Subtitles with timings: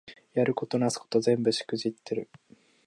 [0.33, 2.27] やることなすこと全部しくじってる